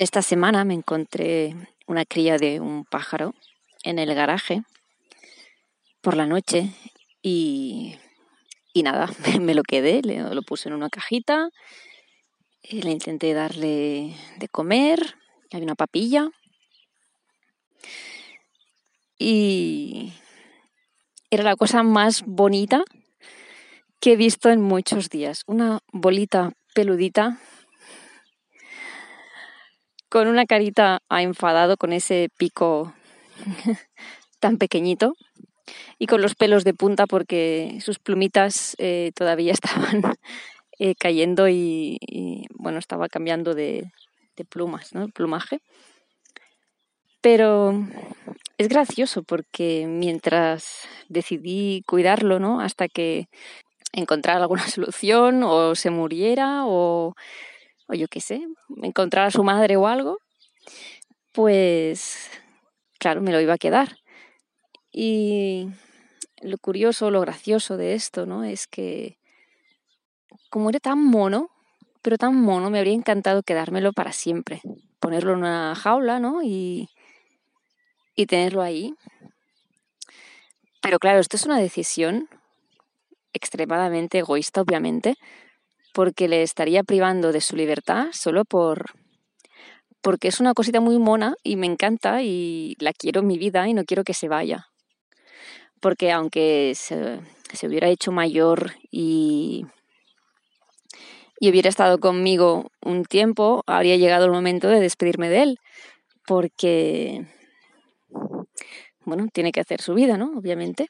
esta 0.00 0.22
semana 0.22 0.64
me 0.64 0.72
encontré 0.72 1.54
una 1.86 2.06
cría 2.06 2.38
de 2.38 2.58
un 2.58 2.86
pájaro 2.86 3.34
en 3.84 3.98
el 3.98 4.14
garaje 4.14 4.62
por 6.00 6.16
la 6.16 6.24
noche 6.24 6.70
y, 7.22 7.98
nada, 8.74 9.10
me 9.40 9.54
lo 9.54 9.62
quedé, 9.62 10.00
lo 10.02 10.42
puse 10.42 10.70
en 10.70 10.74
una 10.74 10.88
cajita, 10.88 11.50
y 12.62 12.80
le 12.80 12.92
intenté 12.92 13.34
darle 13.34 14.14
de 14.38 14.48
comer, 14.48 15.16
hay 15.52 15.60
una 15.60 15.74
papilla 15.74 16.30
y 19.18 20.14
era 21.30 21.44
la 21.44 21.56
cosa 21.56 21.82
más 21.82 22.22
bonita 22.24 22.84
que 24.00 24.12
he 24.12 24.16
visto 24.16 24.48
en 24.48 24.62
muchos 24.62 25.10
días. 25.10 25.42
Una 25.46 25.80
bolita 25.92 26.52
peludita 26.74 27.38
con 30.10 30.26
una 30.26 30.44
carita 30.44 31.00
enfadado, 31.08 31.76
con 31.76 31.92
ese 31.92 32.28
pico 32.36 32.92
tan 34.40 34.58
pequeñito 34.58 35.14
y 35.98 36.06
con 36.06 36.20
los 36.20 36.34
pelos 36.34 36.64
de 36.64 36.74
punta 36.74 37.06
porque 37.06 37.78
sus 37.80 38.00
plumitas 38.00 38.74
eh, 38.78 39.12
todavía 39.14 39.52
estaban 39.62 40.02
eh, 40.78 40.94
cayendo 40.96 41.48
y, 41.48 41.98
bueno, 42.54 42.78
estaba 42.78 43.08
cambiando 43.08 43.54
de, 43.54 43.90
plumas, 44.48 44.94
¿no? 44.94 45.08
Plumaje. 45.08 45.60
Pero 47.20 47.86
es 48.56 48.68
gracioso 48.68 49.22
porque 49.22 49.84
mientras 49.86 50.88
decidí 51.10 51.82
cuidarlo, 51.86 52.38
¿no? 52.38 52.62
Hasta 52.62 52.88
que 52.88 53.28
encontrara 53.92 54.40
alguna 54.40 54.66
solución 54.68 55.42
o 55.44 55.74
se 55.74 55.90
muriera 55.90 56.62
o, 56.64 57.14
o 57.90 57.94
yo 57.94 58.06
qué 58.08 58.20
sé, 58.20 58.46
encontrara 58.82 59.28
a 59.28 59.30
su 59.32 59.42
madre 59.42 59.76
o 59.76 59.86
algo, 59.86 60.18
pues 61.32 62.30
claro, 62.98 63.20
me 63.20 63.32
lo 63.32 63.40
iba 63.40 63.54
a 63.54 63.58
quedar. 63.58 63.96
Y 64.92 65.68
lo 66.40 66.58
curioso, 66.58 67.10
lo 67.10 67.20
gracioso 67.20 67.76
de 67.76 67.94
esto, 67.94 68.26
¿no? 68.26 68.44
Es 68.44 68.66
que 68.66 69.18
como 70.50 70.70
era 70.70 70.80
tan 70.80 71.04
mono, 71.04 71.50
pero 72.02 72.16
tan 72.16 72.34
mono, 72.34 72.70
me 72.70 72.78
habría 72.78 72.94
encantado 72.94 73.42
quedármelo 73.42 73.92
para 73.92 74.12
siempre. 74.12 74.62
Ponerlo 75.00 75.32
en 75.32 75.38
una 75.38 75.74
jaula, 75.74 76.18
¿no? 76.20 76.42
Y, 76.42 76.88
y 78.14 78.26
tenerlo 78.26 78.62
ahí. 78.62 78.94
Pero 80.82 80.98
claro, 80.98 81.20
esto 81.20 81.36
es 81.36 81.44
una 81.44 81.58
decisión 81.58 82.28
extremadamente 83.32 84.18
egoísta, 84.18 84.60
obviamente, 84.60 85.16
porque 86.00 86.28
le 86.28 86.42
estaría 86.42 86.82
privando 86.82 87.30
de 87.30 87.42
su 87.42 87.56
libertad 87.56 88.06
solo 88.12 88.46
por 88.46 88.86
porque 90.00 90.28
es 90.28 90.40
una 90.40 90.54
cosita 90.54 90.80
muy 90.80 90.98
mona 90.98 91.34
y 91.42 91.56
me 91.56 91.66
encanta 91.66 92.22
y 92.22 92.74
la 92.78 92.94
quiero 92.94 93.20
en 93.20 93.26
mi 93.26 93.36
vida 93.36 93.68
y 93.68 93.74
no 93.74 93.84
quiero 93.84 94.02
que 94.02 94.14
se 94.14 94.26
vaya. 94.26 94.68
Porque 95.78 96.10
aunque 96.10 96.72
se, 96.74 97.20
se 97.52 97.66
hubiera 97.66 97.88
hecho 97.88 98.12
mayor 98.12 98.72
y, 98.90 99.66
y 101.38 101.50
hubiera 101.50 101.68
estado 101.68 101.98
conmigo 101.98 102.70
un 102.80 103.04
tiempo, 103.04 103.62
habría 103.66 103.98
llegado 103.98 104.24
el 104.24 104.32
momento 104.32 104.68
de 104.68 104.80
despedirme 104.80 105.28
de 105.28 105.42
él. 105.42 105.58
Porque 106.26 107.26
bueno, 109.04 109.26
tiene 109.30 109.52
que 109.52 109.60
hacer 109.60 109.82
su 109.82 109.92
vida, 109.92 110.16
¿no? 110.16 110.32
Obviamente. 110.34 110.88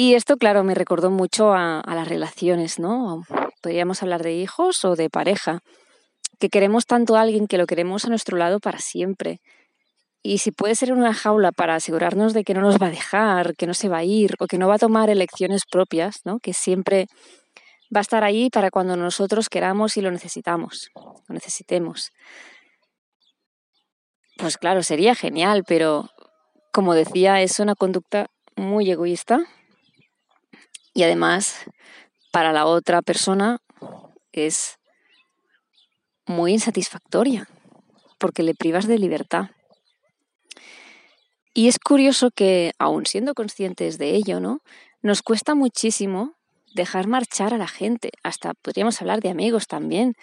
Y 0.00 0.14
esto, 0.14 0.36
claro, 0.36 0.62
me 0.62 0.76
recordó 0.76 1.10
mucho 1.10 1.52
a, 1.54 1.82
las 1.84 2.06
relaciones, 2.06 2.78
¿no? 2.78 3.24
Podríamos 3.60 4.02
hablar 4.02 4.22
de 4.22 4.34
hijos 4.34 4.84
o 4.84 4.96
de 4.96 5.10
pareja, 5.10 5.60
que 6.38 6.48
queremos 6.48 6.86
tanto 6.86 7.16
a 7.16 7.22
alguien 7.22 7.46
que 7.46 7.58
lo 7.58 7.66
queremos 7.66 8.04
a 8.04 8.08
nuestro 8.08 8.36
lado 8.36 8.60
para 8.60 8.78
siempre. 8.78 9.40
Y 10.22 10.38
si 10.38 10.50
puede 10.50 10.74
ser 10.74 10.92
una 10.92 11.14
jaula 11.14 11.52
para 11.52 11.76
asegurarnos 11.76 12.34
de 12.34 12.44
que 12.44 12.54
no 12.54 12.60
nos 12.60 12.80
va 12.80 12.86
a 12.88 12.90
dejar, 12.90 13.54
que 13.56 13.66
no 13.66 13.74
se 13.74 13.88
va 13.88 13.98
a 13.98 14.04
ir 14.04 14.34
o 14.38 14.46
que 14.46 14.58
no 14.58 14.68
va 14.68 14.74
a 14.74 14.78
tomar 14.78 15.10
elecciones 15.10 15.62
propias, 15.70 16.20
¿no? 16.24 16.38
Que 16.38 16.52
siempre 16.52 17.06
va 17.94 18.00
a 18.00 18.02
estar 18.02 18.24
ahí 18.24 18.50
para 18.50 18.70
cuando 18.70 18.96
nosotros 18.96 19.48
queramos 19.48 19.96
y 19.96 20.02
lo 20.02 20.10
necesitamos, 20.10 20.90
lo 20.94 21.34
necesitemos. 21.34 22.10
Pues 24.36 24.56
claro, 24.56 24.82
sería 24.82 25.14
genial, 25.14 25.64
pero 25.66 26.10
como 26.72 26.94
decía, 26.94 27.40
es 27.42 27.58
una 27.58 27.74
conducta 27.74 28.26
muy 28.56 28.90
egoísta 28.90 29.40
y 30.94 31.02
además 31.02 31.64
para 32.30 32.52
la 32.52 32.66
otra 32.66 33.02
persona 33.02 33.58
es 34.32 34.78
muy 36.26 36.52
insatisfactoria 36.52 37.48
porque 38.18 38.42
le 38.42 38.54
privas 38.54 38.86
de 38.86 38.98
libertad. 38.98 39.50
Y 41.54 41.68
es 41.68 41.78
curioso 41.78 42.30
que, 42.30 42.72
aun 42.78 43.06
siendo 43.06 43.34
conscientes 43.34 43.98
de 43.98 44.14
ello, 44.14 44.40
¿no? 44.40 44.60
Nos 45.02 45.22
cuesta 45.22 45.54
muchísimo 45.54 46.34
dejar 46.74 47.06
marchar 47.06 47.54
a 47.54 47.58
la 47.58 47.66
gente. 47.66 48.10
Hasta 48.22 48.54
podríamos 48.54 49.00
hablar 49.00 49.20
de 49.20 49.30
amigos 49.30 49.66
también. 49.66 50.14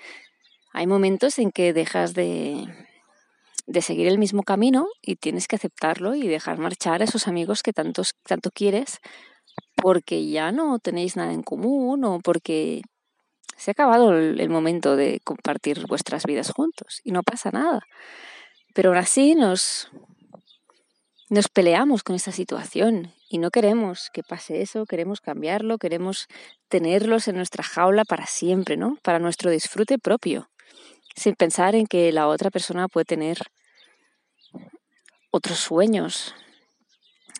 Hay 0.71 0.87
momentos 0.87 1.39
en 1.39 1.51
que 1.51 1.73
dejas 1.73 2.13
de, 2.13 2.67
de 3.65 3.81
seguir 3.81 4.07
el 4.07 4.17
mismo 4.17 4.43
camino 4.43 4.87
y 5.01 5.15
tienes 5.15 5.47
que 5.47 5.55
aceptarlo 5.55 6.15
y 6.15 6.27
dejar 6.27 6.57
marchar 6.57 7.01
a 7.01 7.05
esos 7.05 7.27
amigos 7.27 7.63
que 7.63 7.73
tanto 7.73 8.03
quieres 8.53 8.99
porque 9.75 10.27
ya 10.27 10.51
no 10.51 10.79
tenéis 10.79 11.15
nada 11.15 11.33
en 11.33 11.43
común 11.43 12.03
o 12.05 12.19
porque 12.19 12.81
se 13.57 13.71
ha 13.71 13.73
acabado 13.73 14.17
el, 14.17 14.49
momento 14.49 14.95
de 14.95 15.21
compartir 15.23 15.85
vuestras 15.87 16.25
vidas 16.25 16.51
juntos 16.51 17.01
y 17.03 17.11
no 17.11 17.23
pasa 17.23 17.51
nada. 17.51 17.81
Pero 18.73 18.89
aún 18.89 18.97
así 18.97 19.35
nos, 19.35 19.89
nos 21.29 21.47
peleamos 21.47 22.03
con 22.03 22.15
esta 22.15 22.31
situación 22.31 23.13
y 23.29 23.37
no 23.37 23.51
queremos 23.51 24.09
que 24.13 24.23
pase 24.23 24.61
eso, 24.61 24.85
queremos 24.85 25.21
cambiarlo, 25.21 25.77
queremos 25.77 26.27
tenerlos 26.67 27.27
en 27.27 27.37
nuestra 27.37 27.63
jaula 27.63 28.03
para 28.03 28.25
siempre, 28.25 28.75
¿no? 28.75 28.97
Para 29.01 29.19
nuestro 29.19 29.51
disfrute 29.51 29.97
propio 29.97 30.49
sin 31.15 31.35
pensar 31.35 31.75
en 31.75 31.87
que 31.87 32.11
la 32.11 32.27
otra 32.27 32.51
persona 32.51 32.87
puede 32.87 33.05
tener 33.05 33.39
otros 35.31 35.59
sueños. 35.59 36.35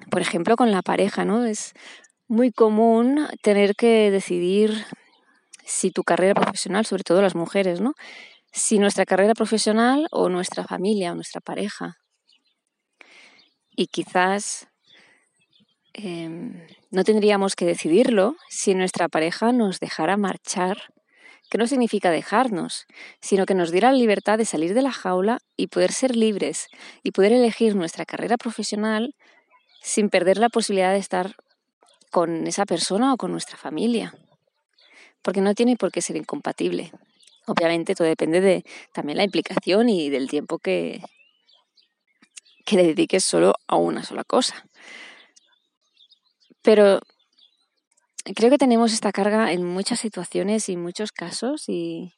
Por 0.09 0.21
ejemplo, 0.21 0.55
con 0.55 0.71
la 0.71 0.81
pareja, 0.81 1.25
¿no? 1.25 1.45
Es 1.45 1.73
muy 2.27 2.51
común 2.51 3.27
tener 3.41 3.75
que 3.75 4.11
decidir 4.11 4.85
si 5.65 5.91
tu 5.91 6.03
carrera 6.03 6.33
profesional, 6.33 6.85
sobre 6.85 7.03
todo 7.03 7.21
las 7.21 7.35
mujeres, 7.35 7.81
¿no? 7.81 7.93
Si 8.51 8.79
nuestra 8.79 9.05
carrera 9.05 9.33
profesional 9.33 10.07
o 10.11 10.29
nuestra 10.29 10.63
familia 10.63 11.11
o 11.11 11.15
nuestra 11.15 11.41
pareja. 11.41 11.97
Y 13.75 13.87
quizás 13.87 14.67
em, 15.93 16.65
no 16.91 17.03
tendríamos 17.03 17.55
que 17.55 17.65
decidirlo 17.65 18.35
si 18.49 18.73
nuestra 18.75 19.09
pareja 19.09 19.51
nos 19.51 19.79
dejara 19.79 20.17
marchar 20.17 20.77
que 21.49 21.57
no 21.57 21.67
significa 21.67 22.09
dejarnos, 22.09 22.85
sino 23.21 23.45
que 23.45 23.53
nos 23.53 23.71
diera 23.71 23.91
la 23.91 23.97
libertad 23.97 24.37
de 24.37 24.45
salir 24.45 24.73
de 24.73 24.81
la 24.81 24.91
jaula 24.91 25.39
y 25.55 25.67
poder 25.67 25.91
ser 25.91 26.15
libres 26.15 26.67
y 27.03 27.11
poder 27.11 27.33
elegir 27.33 27.75
nuestra 27.75 28.05
carrera 28.05 28.37
profesional 28.37 29.15
sin 29.81 30.09
perder 30.09 30.37
la 30.37 30.49
posibilidad 30.49 30.91
de 30.91 30.99
estar 30.99 31.35
con 32.15 32.47
esa 32.47 32.65
persona 32.65 33.13
o 33.13 33.17
con 33.17 33.33
nuestra 33.33 33.57
familia. 33.57 34.15
Porque 35.21 35.41
no 35.41 35.53
tiene 35.53 35.75
por 35.75 35.91
qué 35.91 36.01
ser 36.01 36.15
incompatible. 36.15 36.93
Obviamente 37.45 37.93
todo 37.93 38.07
depende 38.07 38.39
de 38.39 38.63
también 38.93 39.17
la 39.17 39.25
implicación 39.25 39.89
y 39.89 40.09
del 40.09 40.29
tiempo 40.29 40.57
que, 40.57 41.01
que 42.65 42.77
le 42.77 42.83
dediques 42.83 43.21
solo 43.25 43.55
a 43.67 43.75
una 43.75 44.01
sola 44.05 44.23
cosa. 44.23 44.65
Pero 46.61 47.01
creo 48.33 48.49
que 48.49 48.57
tenemos 48.57 48.93
esta 48.93 49.11
carga 49.11 49.51
en 49.51 49.65
muchas 49.65 49.99
situaciones 49.99 50.69
y 50.69 50.77
muchos 50.77 51.11
casos 51.11 51.67
y, 51.67 52.13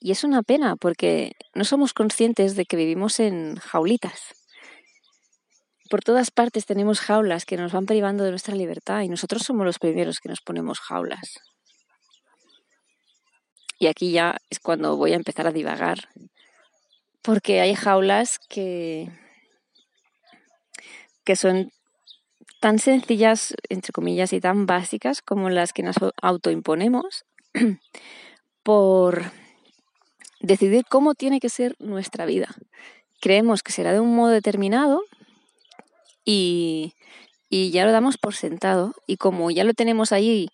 y 0.00 0.10
es 0.10 0.24
una 0.24 0.42
pena 0.42 0.74
porque 0.74 1.36
no 1.54 1.62
somos 1.62 1.94
conscientes 1.94 2.56
de 2.56 2.64
que 2.64 2.76
vivimos 2.76 3.20
en 3.20 3.54
jaulitas. 3.58 4.41
Por 5.92 6.02
todas 6.02 6.30
partes 6.30 6.64
tenemos 6.64 7.00
jaulas 7.00 7.44
que 7.44 7.58
nos 7.58 7.70
van 7.70 7.84
privando 7.84 8.24
de 8.24 8.30
nuestra 8.30 8.54
libertad 8.54 9.02
y 9.02 9.10
nosotros 9.10 9.42
somos 9.42 9.66
los 9.66 9.78
primeros 9.78 10.20
que 10.20 10.30
nos 10.30 10.40
ponemos 10.40 10.80
jaulas. 10.80 11.38
Y 13.78 13.88
aquí 13.88 14.10
ya 14.10 14.38
es 14.48 14.58
cuando 14.58 14.96
voy 14.96 15.12
a 15.12 15.16
empezar 15.16 15.46
a 15.46 15.52
divagar, 15.52 16.08
porque 17.20 17.60
hay 17.60 17.74
jaulas 17.74 18.38
que, 18.48 19.10
que 21.24 21.36
son 21.36 21.70
tan 22.58 22.78
sencillas, 22.78 23.52
entre 23.68 23.92
comillas, 23.92 24.32
y 24.32 24.40
tan 24.40 24.64
básicas 24.64 25.20
como 25.20 25.50
las 25.50 25.74
que 25.74 25.82
nos 25.82 25.96
autoimponemos 26.22 27.26
por 28.62 29.30
decidir 30.40 30.86
cómo 30.88 31.14
tiene 31.14 31.38
que 31.38 31.50
ser 31.50 31.76
nuestra 31.80 32.24
vida. 32.24 32.48
Creemos 33.20 33.62
que 33.62 33.72
será 33.72 33.92
de 33.92 34.00
un 34.00 34.16
modo 34.16 34.30
determinado 34.30 35.02
y, 36.24 36.94
ya 37.50 37.84
lo 37.84 37.92
damos 37.92 38.18
por 38.18 38.34
sentado. 38.34 38.94
Y 39.06 39.16
como 39.16 39.50
ya 39.50 39.64
lo 39.64 39.74
tenemos 39.74 40.12
ahí 40.12 40.48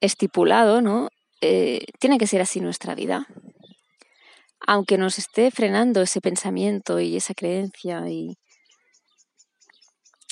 estipulado, 0.00 0.80
¿no? 0.82 1.08
Eh, 1.40 1.86
tiene 2.00 2.18
que 2.18 2.26
ser 2.26 2.40
así 2.40 2.60
nuestra 2.60 2.94
vida. 2.94 3.26
aunque 4.66 4.96
nos 4.96 5.18
esté 5.18 5.50
frenando 5.50 6.00
ese 6.00 6.22
pensamiento 6.22 6.98
y 6.98 7.16
esa 7.16 7.34
creencia 7.34 8.08
y, 8.08 8.38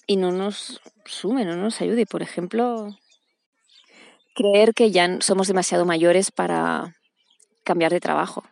y 0.06 0.16
no 0.16 0.32
nos 0.32 0.80
sume, 1.04 1.44
no 1.44 1.56
nos 1.56 1.82
ayude. 1.82 2.06
Por 2.06 2.22
ejemplo, 2.22 2.96
creer 4.34 4.74
que 4.74 4.90
ya 4.90 5.18
somos 5.20 5.48
demasiado 5.48 5.84
mayores 5.84 6.30
para 6.30 6.94
cambiar 7.64 7.92
de 7.92 8.00
trabajo. 8.00 8.44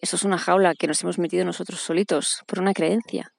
Eso 0.00 0.16
es 0.16 0.24
una 0.24 0.38
jaula 0.38 0.74
que 0.74 0.86
nos 0.86 1.02
hemos 1.02 1.18
metido 1.18 1.44
nosotros 1.44 1.80
solitos 1.80 2.42
por 2.46 2.60
una 2.60 2.74
creencia. 2.74 3.32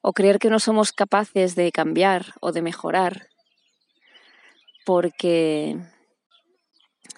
O 0.00 0.12
creer 0.12 0.38
que 0.38 0.50
no 0.50 0.58
somos 0.58 0.92
capaces 0.92 1.54
de 1.54 1.70
cambiar 1.72 2.34
o 2.40 2.52
de 2.52 2.62
mejorar 2.62 3.28
porque 4.84 5.76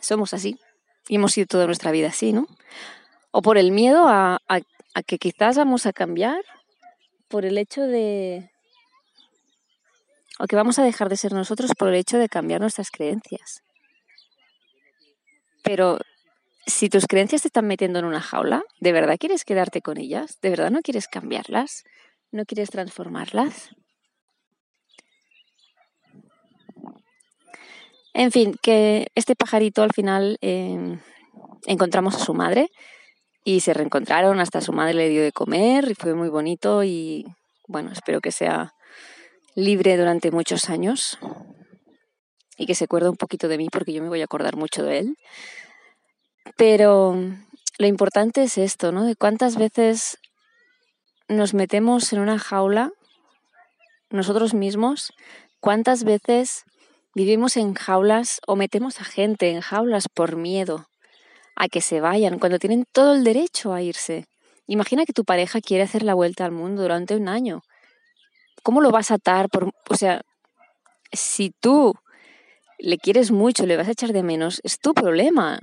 somos 0.00 0.34
así 0.34 0.58
y 1.08 1.17
hemos 1.17 1.32
sido 1.32 1.46
toda 1.46 1.67
nuestra 1.67 1.90
vida 1.90 2.08
así, 2.08 2.32
¿no? 2.32 2.46
O 3.31 3.43
por 3.43 3.56
el 3.56 3.73
miedo 3.73 4.08
a, 4.08 4.40
que 5.06 5.19
quizás 5.19 5.56
vamos 5.56 5.87
a 5.87 5.93
cambiar 5.93 6.43
por 7.29 7.44
el 7.46 7.56
hecho 7.56 7.82
de... 7.82 8.50
o 10.38 10.46
que 10.46 10.56
vamos 10.56 10.78
a 10.78 10.85
dejar 10.85 11.08
de 11.08 11.17
ser 11.17 11.32
nosotros 11.32 11.73
por 11.78 11.88
el 11.88 11.94
hecho 11.94 12.19
de 12.19 12.28
cambiar 12.28 12.61
nuestras 12.61 12.90
creencias. 12.90 13.62
Pero 15.62 15.99
si 16.67 16.88
tus 16.88 17.06
creencias 17.06 17.43
te 17.43 17.49
están 17.49 17.67
metiendo 17.67 18.00
en 18.00 18.05
una 18.05 18.20
jaula, 18.20 18.62
¿de 18.81 18.93
verdad 18.93 19.17
quieres 19.19 19.44
quedarte 19.44 19.81
con 19.81 19.96
ellas? 19.96 20.38
¿De 20.43 20.50
verdad 20.50 20.70
no 20.70 20.82
quieres 20.82 21.08
cambiarlas? 21.08 21.85
¿No 22.32 22.46
quieres 22.46 22.70
transformarlas? 22.70 23.76
En 28.14 28.32
fin, 28.32 28.56
que 28.62 29.08
este 29.14 29.37
pajarito 29.37 29.82
al 29.82 29.93
final 29.93 30.38
eh, 30.40 30.99
encontramos 31.67 32.17
a 32.17 32.25
su 32.25 32.32
madre 32.32 32.70
y 33.44 33.61
se 33.61 33.75
reencontraron, 33.75 34.40
hasta 34.40 34.62
su 34.62 34.73
madre 34.73 34.94
le 34.94 35.11
dio 35.11 35.23
de 35.23 35.32
comer 35.32 35.90
y 35.90 35.94
fue 35.94 36.14
muy 36.14 36.31
bonito 36.31 36.82
y 36.84 37.26
bueno, 37.69 37.93
espero 37.93 38.20
que 38.20 38.32
sea 38.32 38.73
libre 39.55 39.99
durante 39.99 40.31
muchos 40.31 40.70
años 40.70 41.19
y 42.56 42.64
que 42.64 42.75
se 42.75 42.85
acuerde 42.85 43.11
un 43.11 43.17
poquito 43.17 43.46
de 43.49 43.58
mí 43.58 43.69
porque 43.70 43.93
yo 43.93 44.02
me 44.02 44.08
voy 44.08 44.23
a 44.23 44.25
acordar 44.25 44.56
mucho 44.56 44.85
de 44.85 44.99
él. 45.00 45.17
Pero 46.56 47.14
lo 47.78 47.87
importante 47.87 48.43
es 48.43 48.56
esto, 48.56 48.90
¿no? 48.90 49.05
De 49.05 49.17
cuántas 49.17 49.56
veces 49.56 50.19
nos 51.32 51.55
metemos 51.55 52.12
en 52.12 52.20
una 52.20 52.38
jaula 52.38 52.93
nosotros 54.11 54.55
mismos, 54.55 55.12
cuántas 55.61 56.05
veces 56.05 56.64
vivimos 57.14 57.56
en 57.56 57.75
jaulas 57.75 58.40
o 58.46 58.56
metemos 58.56 59.00
a 59.00 59.05
gente 59.05 59.50
en 59.50 59.61
jaulas 59.61 60.08
por 60.08 60.37
miedo 60.37 60.87
a 61.56 61.69
que 61.69 61.81
se 61.81 62.00
vayan 62.00 62.38
cuando 62.38 62.58
tienen 62.58 62.84
todo 62.93 63.14
el 63.14 63.25
derecho 63.25 63.73
a 63.73 63.82
irse. 63.82 64.26
Imagina 64.67 65.05
que 65.05 65.12
tu 65.12 65.25
pareja 65.25 65.61
quiere 65.61 65.84
hacer 65.84 66.02
la 66.02 66.14
vuelta 66.14 66.44
al 66.44 66.52
mundo 66.52 66.82
durante 66.82 67.17
un 67.17 67.29
año. 67.29 67.62
¿Cómo 68.62 68.81
lo 68.81 68.90
vas 68.90 69.11
a 69.11 69.14
atar? 69.14 69.49
Por, 69.49 69.70
o 69.88 69.96
sea, 69.96 70.23
si 71.12 71.50
tú 71.50 71.94
le 72.78 72.99
quieres 72.99 73.31
mucho, 73.31 73.67
le 73.67 73.76
vas 73.76 73.88
a 73.88 73.93
echar 73.93 74.12
de 74.12 74.23
menos, 74.23 74.61
es 74.64 74.78
tu 74.78 74.94
problema 74.94 75.61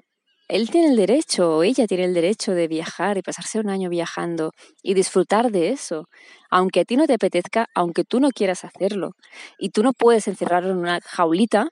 él 0.49 0.71
tiene 0.71 0.87
el 0.87 0.95
derecho 0.95 1.57
o 1.57 1.63
ella 1.63 1.85
tiene 1.85 2.05
el 2.05 2.15
derecho 2.15 2.53
de 2.53 2.67
viajar 2.67 3.19
y 3.19 3.21
pasarse 3.21 3.59
un 3.59 3.69
año 3.69 3.87
viajando 3.87 4.51
y 4.81 4.95
disfrutar 4.95 5.51
de 5.51 5.69
eso, 5.69 6.09
aunque 6.49 6.79
a 6.79 6.85
ti 6.85 6.97
no 6.97 7.05
te 7.05 7.13
apetezca, 7.13 7.67
aunque 7.75 8.03
tú 8.03 8.19
no 8.19 8.31
quieras 8.31 8.65
hacerlo. 8.65 9.11
Y 9.59 9.69
tú 9.69 9.83
no 9.83 9.93
puedes 9.93 10.27
encerrarlo 10.27 10.71
en 10.71 10.77
una 10.77 10.99
jaulita 11.01 11.69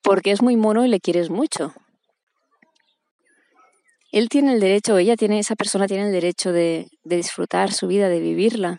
porque 0.00 0.30
es 0.30 0.42
muy 0.42 0.56
mono 0.56 0.84
y 0.84 0.88
le 0.88 1.00
quieres 1.00 1.28
mucho. 1.28 1.74
Él 4.12 4.28
tiene 4.28 4.52
el 4.54 4.60
derecho, 4.60 4.96
ella 4.96 5.16
tiene, 5.16 5.40
esa 5.40 5.56
persona 5.56 5.88
tiene 5.88 6.06
el 6.06 6.12
derecho 6.12 6.52
de, 6.52 6.86
de 7.02 7.16
disfrutar 7.16 7.72
su 7.72 7.88
vida, 7.88 8.08
de 8.08 8.20
vivirla. 8.20 8.78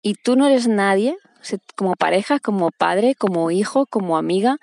Y 0.00 0.14
tú 0.14 0.34
no 0.34 0.46
eres 0.46 0.66
nadie, 0.66 1.18
como 1.74 1.92
pareja, 1.94 2.38
como 2.38 2.70
padre, 2.70 3.14
como 3.16 3.50
hijo, 3.50 3.84
como 3.84 4.16
amiga, 4.16 4.56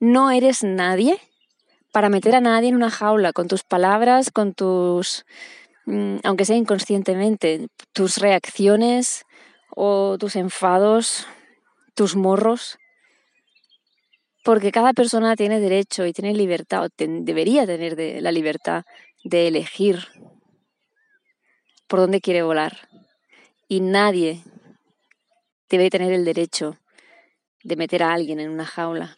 no 0.00 0.32
eres 0.32 0.64
nadie 0.64 1.20
para 1.96 2.10
meter 2.10 2.34
a 2.34 2.42
nadie 2.42 2.68
en 2.68 2.76
una 2.76 2.90
jaula 2.90 3.32
con 3.32 3.48
tus 3.48 3.64
palabras, 3.64 4.30
con 4.30 4.52
tus, 4.52 5.24
mm, 5.86 6.18
aunque 6.24 6.44
sea 6.44 6.54
inconscientemente, 6.54 7.68
tus 7.94 8.18
reacciones 8.18 9.24
o 9.74 10.18
tus 10.18 10.36
enfados, 10.36 11.26
tus 11.94 12.14
morros. 12.14 12.76
Porque 14.44 14.72
cada 14.72 14.92
persona 14.92 15.36
tiene 15.36 15.58
derecho 15.58 16.04
y 16.04 16.12
tiene 16.12 16.34
libertad, 16.34 16.84
o 16.84 16.88
debería 16.98 17.64
tener 17.64 17.96
la 18.22 18.30
libertad 18.30 18.84
de 19.24 19.48
elegir 19.48 20.06
por 21.86 22.00
dónde 22.00 22.20
quiere 22.20 22.42
volar. 22.42 22.90
Y 23.68 23.80
nadie 23.80 24.42
debe 25.70 25.88
tener 25.88 26.12
el 26.12 26.26
derecho 26.26 26.76
de 27.64 27.76
meter 27.76 28.02
a 28.02 28.12
alguien 28.12 28.38
en 28.38 28.50
una 28.50 28.66
jaula 28.66 29.16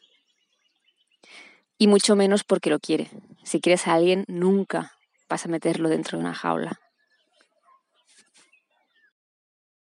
y 1.79 1.87
mucho 1.87 2.17
menos 2.17 2.45
porque 2.45 2.71
lo 2.71 2.81
quiere. 2.81 3.09
Si 3.45 3.61
quieres 3.61 3.87
a 3.87 3.95
alguien, 3.95 4.25
nunca 4.29 4.93
vas 5.29 5.47
a 5.47 5.49
meterlo 5.49 5.89
dentro 5.89 6.19
de 6.19 6.25
una 6.25 6.35
jaula. 6.35 6.81